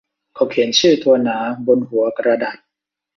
[0.35, 2.57] เขาเขียนชื่อตัวหนาบนหัวกระดาษ